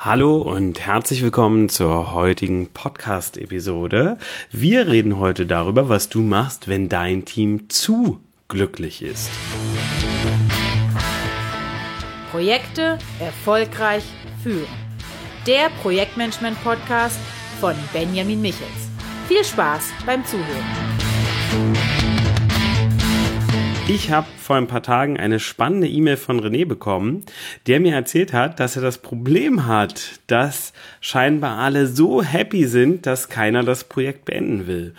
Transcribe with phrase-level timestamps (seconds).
[0.00, 4.16] Hallo und herzlich willkommen zur heutigen Podcast-Episode.
[4.52, 9.28] Wir reden heute darüber, was du machst, wenn dein Team zu glücklich ist.
[12.30, 14.04] Projekte erfolgreich
[14.40, 14.68] führen.
[15.48, 17.18] Der Projektmanagement-Podcast
[17.58, 18.88] von Benjamin Michels.
[19.26, 21.97] Viel Spaß beim Zuhören.
[23.90, 27.24] Ich habe vor ein paar Tagen eine spannende E-Mail von René bekommen,
[27.66, 33.06] der mir erzählt hat, dass er das Problem hat, dass scheinbar alle so happy sind,
[33.06, 34.92] dass keiner das Projekt beenden will.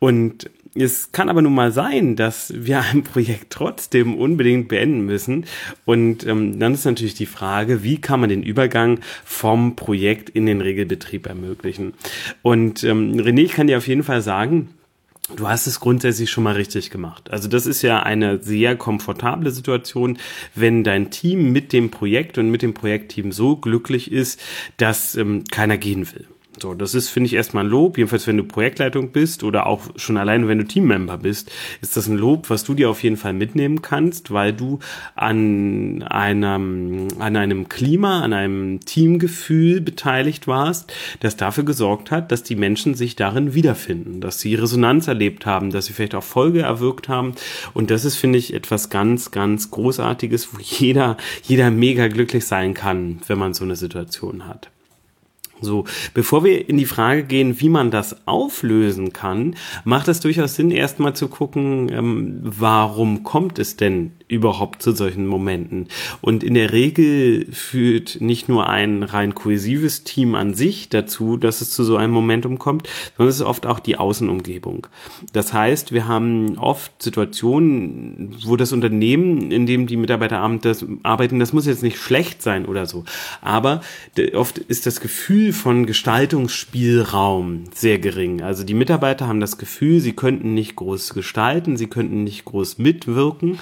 [0.00, 5.46] Und es kann aber nun mal sein, dass wir ein Projekt trotzdem unbedingt beenden müssen.
[5.86, 10.44] Und ähm, dann ist natürlich die Frage, wie kann man den Übergang vom Projekt in
[10.44, 11.94] den Regelbetrieb ermöglichen?
[12.42, 14.68] Und ähm, René, ich kann dir auf jeden Fall sagen,
[15.34, 17.30] Du hast es grundsätzlich schon mal richtig gemacht.
[17.30, 20.18] Also das ist ja eine sehr komfortable Situation,
[20.54, 24.40] wenn dein Team mit dem Projekt und mit dem Projektteam so glücklich ist,
[24.76, 26.28] dass ähm, keiner gehen will.
[26.60, 27.98] So, das ist, finde ich, erstmal ein Lob.
[27.98, 31.50] Jedenfalls, wenn du Projektleitung bist oder auch schon alleine, wenn du Teammember bist,
[31.82, 34.78] ist das ein Lob, was du dir auf jeden Fall mitnehmen kannst, weil du
[35.14, 42.42] an einem, an einem Klima, an einem Teamgefühl beteiligt warst, das dafür gesorgt hat, dass
[42.42, 46.62] die Menschen sich darin wiederfinden, dass sie Resonanz erlebt haben, dass sie vielleicht auch Folge
[46.62, 47.34] erwirkt haben.
[47.74, 52.72] Und das ist, finde ich, etwas ganz, ganz Großartiges, wo jeder, jeder mega glücklich sein
[52.72, 54.70] kann, wenn man so eine Situation hat.
[55.60, 60.54] So, bevor wir in die Frage gehen, wie man das auflösen kann, macht es durchaus
[60.54, 65.88] Sinn, erstmal zu gucken, ähm, warum kommt es denn überhaupt zu solchen Momenten?
[66.20, 71.60] Und in der Regel führt nicht nur ein rein kohäsives Team an sich dazu, dass
[71.60, 74.86] es zu so einem Momentum kommt, sondern es ist oft auch die Außenumgebung.
[75.32, 80.38] Das heißt, wir haben oft Situationen, wo das Unternehmen, in dem die Mitarbeiter
[81.02, 83.04] arbeiten, das muss jetzt nicht schlecht sein oder so,
[83.40, 83.80] aber
[84.34, 88.42] oft ist das Gefühl, von Gestaltungsspielraum sehr gering.
[88.42, 92.78] Also die Mitarbeiter haben das Gefühl, sie könnten nicht groß gestalten, sie könnten nicht groß
[92.78, 93.58] mitwirken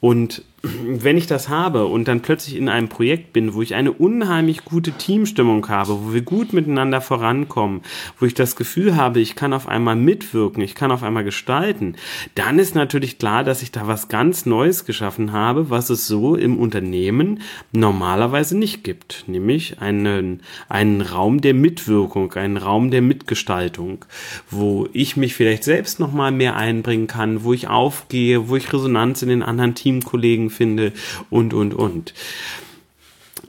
[0.00, 3.92] und wenn ich das habe und dann plötzlich in einem Projekt bin, wo ich eine
[3.92, 7.80] unheimlich gute Teamstimmung habe, wo wir gut miteinander vorankommen,
[8.18, 11.96] wo ich das Gefühl habe, ich kann auf einmal mitwirken, ich kann auf einmal gestalten,
[12.34, 16.36] dann ist natürlich klar, dass ich da was ganz Neues geschaffen habe, was es so
[16.36, 17.40] im Unternehmen
[17.72, 24.04] normalerweise nicht gibt, nämlich einen, einen Raum der Mitwirkung, einen Raum der Mitgestaltung,
[24.50, 29.22] wo ich mich vielleicht selbst nochmal mehr einbringen kann, wo ich aufgehe, wo ich Resonanz
[29.22, 30.92] in den anderen Teamkollegen finde
[31.30, 32.14] und, und, und.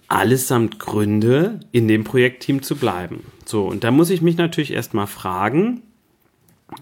[0.07, 3.23] Allesamt Gründe, in dem Projektteam zu bleiben.
[3.45, 5.83] So, und da muss ich mich natürlich erstmal fragen,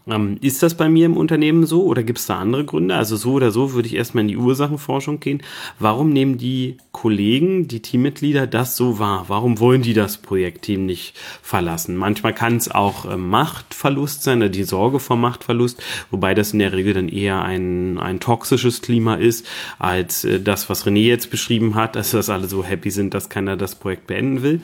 [0.08, 2.96] ähm, ist das bei mir im Unternehmen so oder gibt es da andere Gründe?
[2.96, 5.42] Also so oder so würde ich erstmal in die Ursachenforschung gehen.
[5.80, 9.26] Warum nehmen die Kollegen, die Teammitglieder das so wahr?
[9.28, 11.96] Warum wollen die das Projektteam nicht verlassen?
[11.96, 16.60] Manchmal kann es auch äh, Machtverlust sein, oder die Sorge vor Machtverlust, wobei das in
[16.60, 19.46] der Regel dann eher ein, ein toxisches Klima ist,
[19.78, 23.30] als äh, das, was René jetzt beschrieben hat, dass das alle so happy sind, dass
[23.30, 24.62] keiner das Projekt beenden will.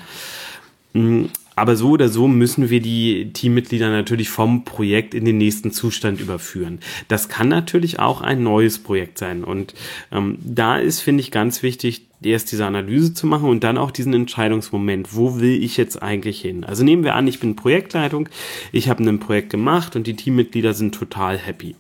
[0.94, 1.26] Mm,
[1.56, 6.20] aber so oder so müssen wir die Teammitglieder natürlich vom Projekt in den nächsten Zustand
[6.20, 6.80] überführen.
[7.08, 9.44] Das kann natürlich auch ein neues Projekt sein.
[9.44, 9.74] Und
[10.12, 13.92] ähm, da ist, finde ich, ganz wichtig, erst diese Analyse zu machen und dann auch
[13.92, 15.16] diesen Entscheidungsmoment.
[15.16, 16.64] Wo will ich jetzt eigentlich hin?
[16.64, 18.30] Also nehmen wir an, ich bin Projektleitung,
[18.72, 21.76] ich habe ein Projekt gemacht und die Teammitglieder sind total happy.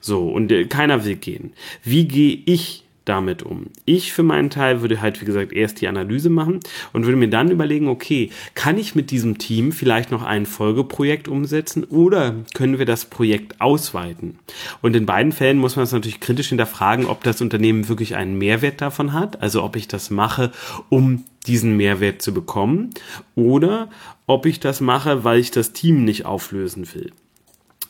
[0.00, 1.52] So, und äh, keiner will gehen.
[1.82, 3.66] Wie gehe ich damit um?
[3.84, 6.60] Ich für meinen Teil würde halt, wie gesagt, erst die Analyse machen
[6.92, 11.28] und würde mir dann überlegen, okay, kann ich mit diesem Team vielleicht noch ein Folgeprojekt
[11.28, 14.38] umsetzen oder können wir das Projekt ausweiten?
[14.82, 18.38] Und in beiden Fällen muss man es natürlich kritisch hinterfragen, ob das Unternehmen wirklich einen
[18.38, 20.52] Mehrwert davon hat, also ob ich das mache,
[20.88, 22.90] um diesen Mehrwert zu bekommen
[23.34, 23.88] oder
[24.26, 27.12] ob ich das mache, weil ich das Team nicht auflösen will.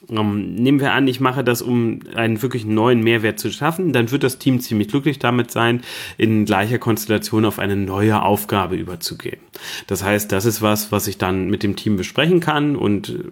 [0.09, 4.11] Ähm, nehmen wir an, ich mache das, um einen wirklich neuen Mehrwert zu schaffen, dann
[4.11, 5.83] wird das Team ziemlich glücklich damit sein,
[6.17, 9.41] in gleicher Konstellation auf eine neue Aufgabe überzugehen.
[9.87, 13.25] Das heißt, das ist was, was ich dann mit dem Team besprechen kann und äh,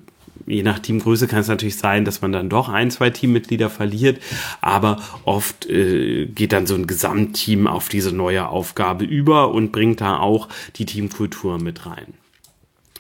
[0.46, 4.20] je nach Teamgröße kann es natürlich sein, dass man dann doch ein, zwei Teammitglieder verliert,
[4.60, 10.00] aber oft äh, geht dann so ein Gesamtteam auf diese neue Aufgabe über und bringt
[10.00, 12.14] da auch die Teamkultur mit rein.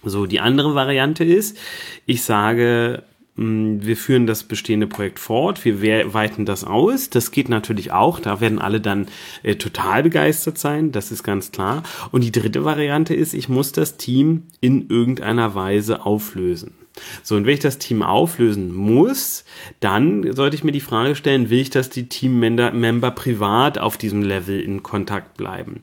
[0.04, 1.58] So, die andere Variante ist,
[2.06, 3.02] ich sage,
[3.38, 7.08] wir führen das bestehende Projekt fort, wir weiten das aus.
[7.08, 9.06] Das geht natürlich auch, da werden alle dann
[9.44, 11.84] äh, total begeistert sein, das ist ganz klar.
[12.10, 16.72] Und die dritte Variante ist, ich muss das Team in irgendeiner Weise auflösen.
[17.22, 19.44] So, und wenn ich das Team auflösen muss,
[19.80, 24.22] dann sollte ich mir die Frage stellen, will ich, dass die Teammember privat auf diesem
[24.22, 25.80] Level in Kontakt bleiben?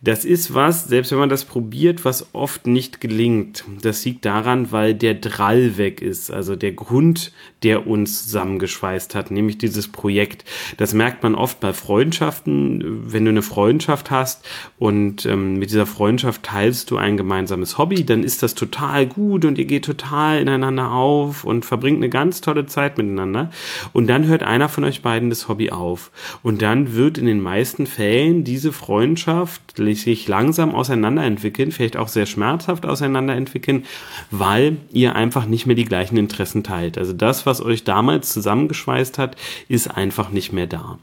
[0.00, 3.64] Das ist was, selbst wenn man das probiert, was oft nicht gelingt.
[3.82, 7.32] Das liegt daran, weil der Drall weg ist, also der Grund,
[7.62, 10.44] der uns zusammengeschweißt hat, nämlich dieses Projekt.
[10.76, 14.44] Das merkt man oft bei Freundschaften, wenn du eine Freundschaft hast
[14.78, 19.44] und ähm, mit dieser Freundschaft teilst du ein gemeinsames Hobby, dann ist das total gut
[19.44, 23.50] und ihr geht total ineinander auf und verbringt eine ganz tolle Zeit miteinander.
[23.92, 26.10] Und dann hört einer von euch beiden das Hobby auf.
[26.42, 32.26] Und dann wird in den meisten Fällen diese Freundschaft sich langsam auseinanderentwickeln, vielleicht auch sehr
[32.26, 33.84] schmerzhaft auseinanderentwickeln,
[34.30, 36.98] weil ihr einfach nicht mehr die gleichen Interessen teilt.
[36.98, 39.36] Also das, was euch damals zusammengeschweißt hat,
[39.68, 40.98] ist einfach nicht mehr da.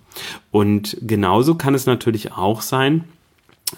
[0.52, 3.06] Und genauso kann es natürlich auch sein,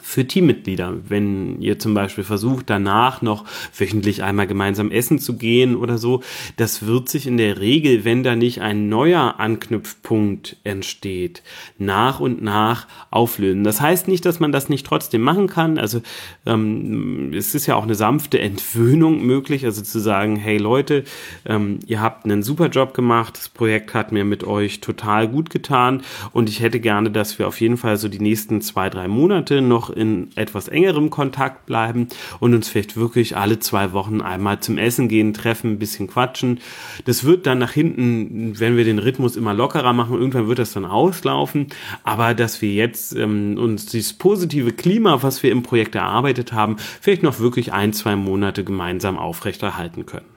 [0.02, 0.96] für Teammitglieder.
[1.08, 3.46] Wenn ihr zum Beispiel versucht, danach noch
[3.78, 6.22] wöchentlich einmal gemeinsam essen zu gehen oder so,
[6.58, 11.44] das wird sich in der Regel, wenn da nicht ein neuer Anknüpfpunkt entsteht,
[11.78, 13.64] nach und nach auflösen.
[13.64, 15.78] Das heißt nicht, dass man das nicht trotzdem machen kann.
[15.78, 16.02] Also
[16.46, 21.04] ähm, es ist ja auch eine sanfte Entwöhnung möglich, also zu sagen, hey Leute,
[21.46, 25.50] ähm, ihr habt einen super Job gemacht, das Projekt hat mir mit euch total gut
[25.50, 26.02] getan
[26.32, 29.62] und ich hätte gerne, dass wir auf jeden Fall so die nächsten zwei, drei Monate
[29.62, 32.08] noch noch in etwas engerem Kontakt bleiben
[32.40, 36.60] und uns vielleicht wirklich alle zwei Wochen einmal zum Essen gehen, treffen, ein bisschen quatschen.
[37.06, 40.74] Das wird dann nach hinten, wenn wir den Rhythmus immer lockerer machen, irgendwann wird das
[40.74, 41.68] dann auslaufen.
[42.04, 46.78] Aber dass wir jetzt ähm, uns dieses positive Klima, was wir im Projekt erarbeitet haben,
[47.02, 50.35] vielleicht noch wirklich ein, zwei Monate gemeinsam aufrechterhalten können.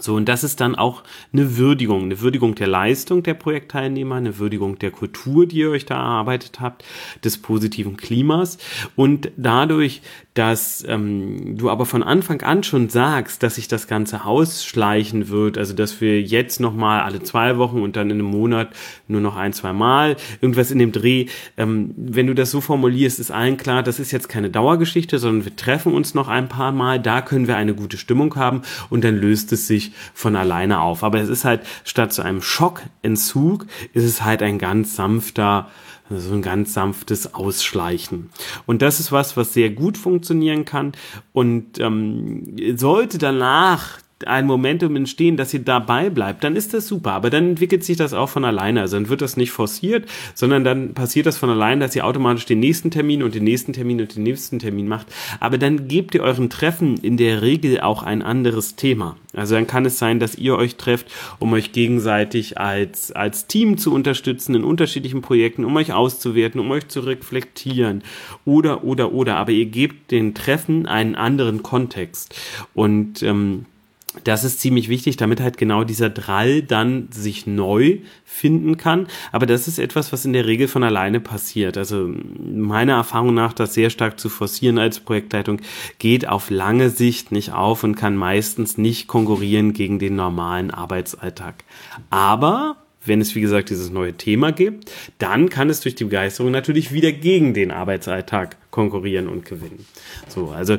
[0.00, 4.38] So, und das ist dann auch eine Würdigung, eine Würdigung der Leistung der Projektteilnehmer, eine
[4.38, 6.84] Würdigung der Kultur, die ihr euch da erarbeitet habt,
[7.22, 8.58] des positiven Klimas.
[8.96, 10.02] Und dadurch,
[10.34, 15.56] dass ähm, du aber von Anfang an schon sagst, dass sich das Ganze ausschleichen wird,
[15.56, 18.70] also dass wir jetzt nochmal alle zwei Wochen und dann in einem Monat
[19.06, 21.26] nur noch ein, zwei Mal, irgendwas in dem Dreh,
[21.56, 25.44] ähm, wenn du das so formulierst, ist allen klar, das ist jetzt keine Dauergeschichte, sondern
[25.44, 29.04] wir treffen uns noch ein paar Mal, da können wir eine gute Stimmung haben und
[29.04, 31.04] dann löst es sich von alleine auf.
[31.04, 35.68] Aber es ist halt, statt zu einem Schockentzug, ist es halt ein ganz sanfter,
[36.10, 38.30] so ein ganz sanftes Ausschleichen.
[38.66, 40.92] Und das ist was, was sehr gut funktionieren kann
[41.32, 47.12] und ähm, sollte danach ein Momentum entstehen, dass ihr dabei bleibt, dann ist das super.
[47.12, 48.80] Aber dann entwickelt sich das auch von alleine.
[48.80, 52.46] Also dann wird das nicht forciert, sondern dann passiert das von alleine, dass ihr automatisch
[52.46, 55.08] den nächsten Termin und den nächsten Termin und den nächsten Termin macht.
[55.40, 59.16] Aber dann gebt ihr euren Treffen in der Regel auch ein anderes Thema.
[59.34, 63.78] Also dann kann es sein, dass ihr euch trefft, um euch gegenseitig als, als Team
[63.78, 68.02] zu unterstützen in unterschiedlichen Projekten, um euch auszuwerten, um euch zu reflektieren
[68.44, 69.36] oder, oder, oder.
[69.36, 72.34] Aber ihr gebt den Treffen einen anderen Kontext.
[72.74, 73.66] Und ähm,
[74.22, 79.08] das ist ziemlich wichtig, damit halt genau dieser Drall dann sich neu finden kann.
[79.32, 81.76] Aber das ist etwas, was in der Regel von alleine passiert.
[81.76, 85.60] Also meiner Erfahrung nach, das sehr stark zu forcieren als Projektleitung
[85.98, 91.64] geht auf lange Sicht nicht auf und kann meistens nicht konkurrieren gegen den normalen Arbeitsalltag.
[92.10, 92.76] Aber
[93.06, 96.92] wenn es, wie gesagt, dieses neue Thema gibt, dann kann es durch die Begeisterung natürlich
[96.92, 99.84] wieder gegen den Arbeitsalltag konkurrieren und gewinnen.
[100.28, 100.78] So, also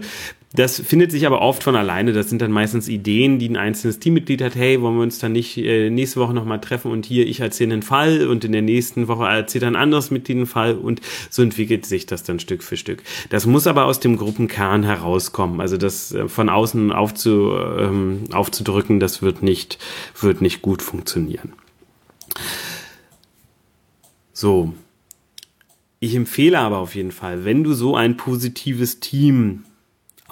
[0.55, 2.13] das findet sich aber oft von alleine.
[2.13, 4.55] Das sind dann meistens Ideen, die ein einzelnes Teammitglied hat.
[4.55, 7.73] Hey, wollen wir uns dann nicht äh, nächste Woche nochmal treffen und hier ich erzähle
[7.73, 11.41] einen Fall und in der nächsten Woche erzählt ein anderes Mitglied einen Fall und so
[11.41, 13.03] entwickelt sich das dann Stück für Stück.
[13.29, 15.61] Das muss aber aus dem Gruppenkern herauskommen.
[15.61, 19.77] Also das äh, von außen aufzu, ähm, aufzudrücken, das wird nicht,
[20.19, 21.53] wird nicht gut funktionieren.
[24.33, 24.73] So.
[25.99, 29.63] Ich empfehle aber auf jeden Fall, wenn du so ein positives Team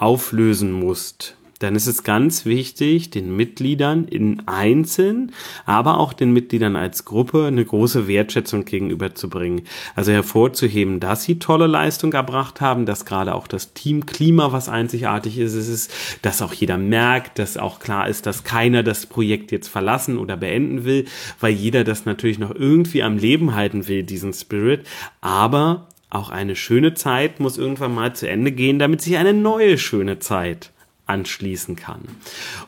[0.04, 5.32] auflösen musst, dann ist es ganz wichtig, den Mitgliedern in Einzeln,
[5.64, 9.62] aber auch den Mitgliedern als Gruppe eine große Wertschätzung gegenüberzubringen.
[9.94, 15.38] Also hervorzuheben, dass sie tolle Leistung erbracht haben, dass gerade auch das Teamklima was einzigartig
[15.38, 15.54] ist.
[15.54, 20.18] Ist, dass auch jeder merkt, dass auch klar ist, dass keiner das Projekt jetzt verlassen
[20.18, 21.06] oder beenden will,
[21.40, 24.86] weil jeder das natürlich noch irgendwie am Leben halten will, diesen Spirit.
[25.22, 29.78] Aber auch eine schöne Zeit muss irgendwann mal zu Ende gehen, damit sich eine neue
[29.78, 30.70] schöne Zeit
[31.06, 32.00] anschließen kann.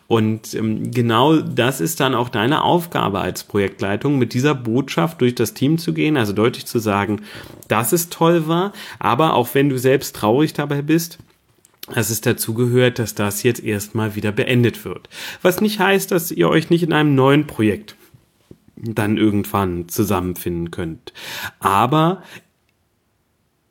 [0.09, 5.35] Und ähm, genau das ist dann auch deine Aufgabe als Projektleitung, mit dieser Botschaft durch
[5.35, 7.23] das Team zu gehen, also deutlich zu sagen,
[7.69, 11.19] dass es toll war, aber auch wenn du selbst traurig dabei bist,
[11.95, 15.09] dass es dazu gehört, dass das jetzt erstmal wieder beendet wird.
[15.41, 17.97] Was nicht heißt, dass ihr euch nicht in einem neuen Projekt
[18.77, 21.13] dann irgendwann zusammenfinden könnt.
[21.61, 22.23] Aber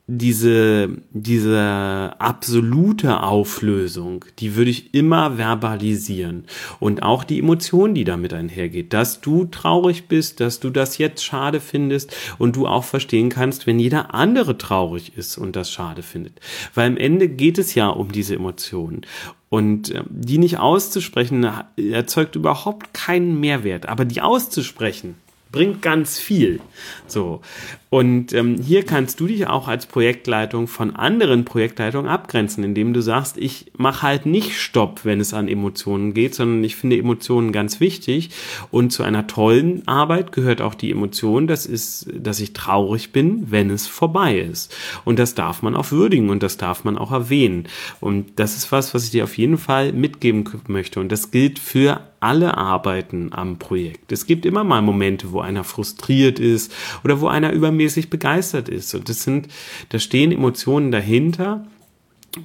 [0.08, 6.44] diese, diese absolute Auflösung, die würde ich immer verbalisieren.
[6.78, 11.24] Und auch die Emotion, die damit einhergeht, dass du traurig bist, dass du das jetzt
[11.24, 16.02] schade findest und du auch verstehen kannst, wenn jeder andere traurig ist und das schade
[16.02, 16.38] findet.
[16.74, 19.00] Weil am Ende geht es ja um diese Emotionen.
[19.48, 23.88] Und äh, die nicht auszusprechen, erzeugt überhaupt keinen Mehrwert.
[23.88, 25.16] Aber die auszusprechen,
[25.52, 26.60] bringt ganz viel.
[27.06, 27.40] So.
[27.88, 33.00] Und ähm, hier kannst du dich auch als Projektleitung von anderen Projektleitungen abgrenzen, indem du
[33.00, 37.52] sagst, ich mache halt nicht Stopp, wenn es an Emotionen geht, sondern ich finde Emotionen
[37.52, 38.30] ganz wichtig.
[38.70, 43.50] Und zu einer tollen Arbeit gehört auch die Emotion, das ist, dass ich traurig bin,
[43.50, 44.76] wenn es vorbei ist.
[45.04, 47.66] Und das darf man auch würdigen und das darf man auch erwähnen.
[48.00, 51.00] Und das ist was, was ich dir auf jeden Fall mitgeben möchte.
[51.00, 54.10] Und das gilt für alle arbeiten am Projekt.
[54.10, 56.72] Es gibt immer mal Momente, wo einer frustriert ist
[57.04, 58.94] oder wo einer übermäßig begeistert ist.
[58.94, 59.48] Und das sind,
[59.90, 61.66] da stehen Emotionen dahinter.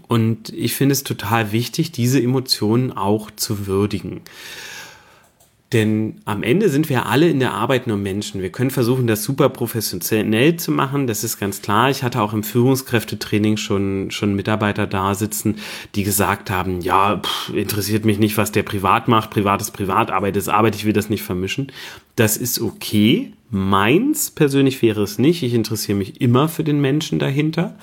[0.08, 4.22] Und ich finde es total wichtig, diese Emotionen auch zu würdigen.
[5.74, 8.42] Denn am Ende sind wir alle in der Arbeit nur Menschen.
[8.42, 11.08] Wir können versuchen, das super professionell zu machen.
[11.08, 11.90] Das ist ganz klar.
[11.90, 15.56] Ich hatte auch im Führungskräftetraining schon, schon Mitarbeiter da sitzen,
[15.96, 19.30] die gesagt haben, ja, pff, interessiert mich nicht, was der privat macht.
[19.30, 20.75] Privat ist privat, Arbeit ist Arbeit.
[20.75, 21.72] Ich will das nicht vermischen.
[22.18, 23.32] Das ist okay.
[23.50, 25.42] Meins persönlich wäre es nicht.
[25.42, 27.78] Ich interessiere mich immer für den Menschen dahinter.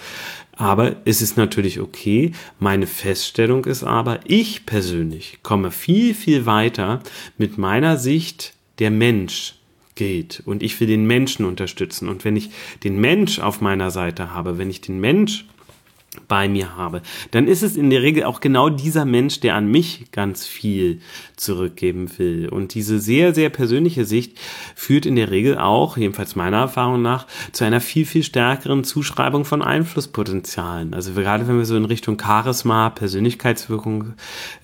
[0.58, 2.32] Aber es ist natürlich okay.
[2.58, 7.00] Meine Feststellung ist aber, ich persönlich komme viel, viel weiter
[7.38, 9.54] mit meiner Sicht der Mensch
[9.94, 10.42] geht.
[10.44, 12.08] Und ich will den Menschen unterstützen.
[12.08, 12.50] Und wenn ich
[12.82, 15.46] den Mensch auf meiner Seite habe, wenn ich den Mensch
[16.26, 19.70] bei mir habe, dann ist es in der Regel auch genau dieser Mensch, der an
[19.70, 21.00] mich ganz viel
[21.36, 22.48] zurückgeben will.
[22.48, 24.38] Und diese sehr, sehr persönliche Sicht
[24.74, 29.44] führt in der Regel auch, jedenfalls meiner Erfahrung nach, zu einer viel, viel stärkeren Zuschreibung
[29.44, 30.94] von Einflusspotenzialen.
[30.94, 34.14] Also gerade wenn wir so in Richtung Charisma, Persönlichkeitswirkung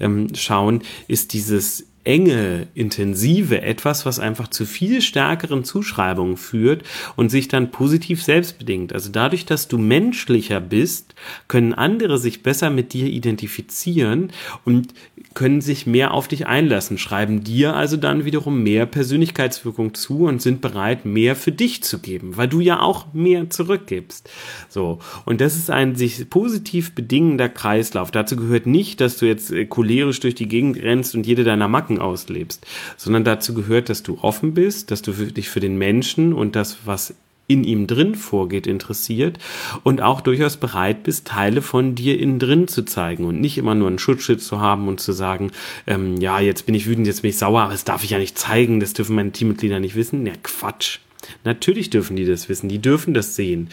[0.01, 6.83] ähm, schauen, ist dieses enge, intensive etwas, was einfach zu viel stärkeren Zuschreibungen führt
[7.17, 8.93] und sich dann positiv selbst bedingt.
[8.93, 11.15] Also dadurch, dass du menschlicher bist,
[11.49, 14.33] können andere sich besser mit dir identifizieren
[14.65, 14.95] und
[15.35, 20.41] können sich mehr auf dich einlassen, schreiben dir also dann wiederum mehr Persönlichkeitswirkung zu und
[20.41, 24.31] sind bereit, mehr für dich zu geben, weil du ja auch mehr zurückgibst.
[24.69, 25.01] So.
[25.25, 28.11] Und das ist ein sich positiv bedingender Kreislauf.
[28.11, 31.69] Dazu gehört nicht, dass du jetzt äh, cholerisch durch die Gegend rennst und jede deiner
[31.69, 36.33] Macken auslebst, sondern dazu gehört, dass du offen bist, dass du dich für den Menschen
[36.33, 37.15] und das, was
[37.47, 39.39] in ihm drin vorgeht, interessiert
[39.83, 43.75] und auch durchaus bereit bist, Teile von dir innen drin zu zeigen und nicht immer
[43.75, 45.51] nur einen Schutzschild zu haben und zu sagen,
[45.87, 48.19] ähm, ja, jetzt bin ich wütend, jetzt bin ich sauer, aber das darf ich ja
[48.19, 50.25] nicht zeigen, das dürfen meine Teammitglieder nicht wissen.
[50.27, 51.01] Ja, Quatsch.
[51.45, 53.69] Natürlich dürfen die das wissen, die dürfen das sehen.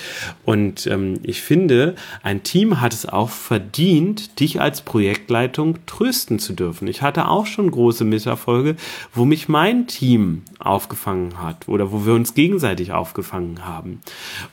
[0.46, 6.54] Und ähm, ich finde, ein Team hat es auch verdient, dich als Projektleitung trösten zu
[6.54, 6.88] dürfen.
[6.88, 8.76] Ich hatte auch schon große Misserfolge,
[9.14, 14.02] wo mich mein Team aufgefangen hat oder wo wir uns gegenseitig aufgefangen haben.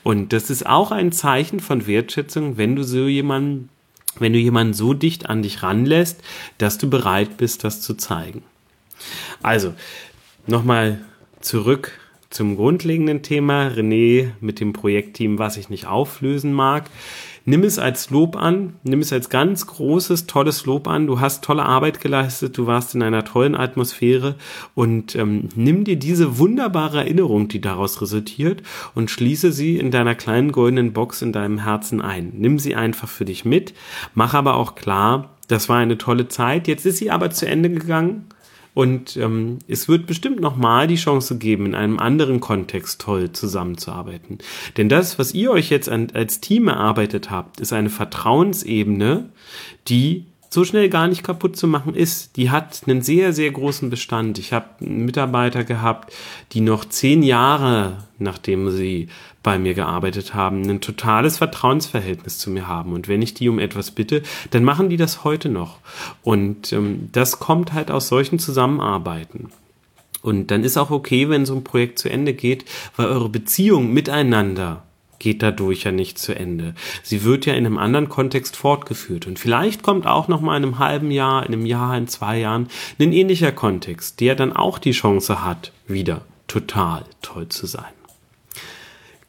[0.03, 3.69] Und das ist auch ein Zeichen von Wertschätzung, wenn du so jemanden
[4.17, 6.21] wenn du jemanden so dicht an dich ranlässt,
[6.57, 8.43] dass du bereit bist, das zu zeigen.
[9.41, 9.73] Also,
[10.47, 10.99] nochmal
[11.41, 11.91] zurück
[12.29, 13.67] zum grundlegenden Thema.
[13.67, 16.89] René mit dem Projektteam, was ich nicht auflösen mag.
[17.45, 21.07] Nimm es als Lob an, nimm es als ganz großes, tolles Lob an.
[21.07, 24.35] Du hast tolle Arbeit geleistet, du warst in einer tollen Atmosphäre
[24.75, 28.61] und ähm, nimm dir diese wunderbare Erinnerung, die daraus resultiert,
[28.93, 32.33] und schließe sie in deiner kleinen goldenen Box in deinem Herzen ein.
[32.35, 33.73] Nimm sie einfach für dich mit,
[34.13, 37.71] mach aber auch klar, das war eine tolle Zeit, jetzt ist sie aber zu Ende
[37.71, 38.27] gegangen
[38.73, 44.37] und ähm, es wird bestimmt nochmal die Chance geben, in einem anderen Kontext toll zusammenzuarbeiten.
[44.77, 49.29] Denn das, was ihr euch jetzt an, als Team erarbeitet habt, ist eine Vertrauensebene,
[49.87, 52.35] die so schnell gar nicht kaputt zu machen ist.
[52.35, 54.39] Die hat einen sehr, sehr großen Bestand.
[54.39, 56.13] Ich habe Mitarbeiter gehabt,
[56.53, 59.09] die noch zehn Jahre, nachdem sie
[59.43, 62.93] bei mir gearbeitet haben, ein totales Vertrauensverhältnis zu mir haben.
[62.93, 65.77] Und wenn ich die um etwas bitte, dann machen die das heute noch.
[66.23, 69.51] Und ähm, das kommt halt aus solchen Zusammenarbeiten.
[70.21, 72.65] Und dann ist auch okay, wenn so ein Projekt zu Ende geht,
[72.97, 74.83] weil eure Beziehung miteinander
[75.19, 76.73] geht dadurch ja nicht zu Ende.
[77.03, 80.63] Sie wird ja in einem anderen Kontext fortgeführt und vielleicht kommt auch noch mal in
[80.63, 82.69] einem halben Jahr, in einem Jahr, in zwei Jahren
[82.99, 87.98] ein ähnlicher Kontext, der dann auch die Chance hat, wieder total toll zu sein.